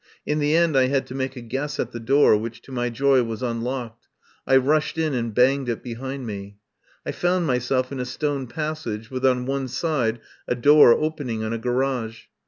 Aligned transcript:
In 0.25 0.39
the 0.39 0.55
end 0.55 0.75
I 0.75 0.87
had 0.87 1.05
to 1.05 1.13
make 1.13 1.35
a 1.35 1.41
guess 1.41 1.79
at 1.79 1.91
the 1.91 1.99
door, 1.99 2.35
which 2.35 2.63
to 2.63 2.71
my 2.71 2.89
joy 2.89 3.21
was 3.21 3.43
un 3.43 3.61
locked. 3.61 4.07
I 4.47 4.57
rushed 4.57 4.97
in 4.97 5.13
and 5.13 5.31
banged 5.31 5.69
it 5.69 5.83
behind 5.83 6.25
me. 6.25 6.57
I 7.05 7.11
found 7.11 7.45
myself 7.45 7.91
in 7.91 7.99
a 7.99 8.05
stone 8.05 8.47
passage, 8.47 9.11
with 9.11 9.23
on 9.27 9.45
one 9.45 9.67
side 9.67 10.19
a 10.47 10.55
door 10.55 10.91
opening 10.93 11.43
on 11.43 11.53
a 11.53 11.59
garage. 11.59 12.23